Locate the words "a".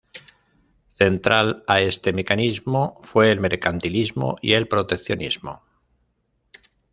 1.67-1.79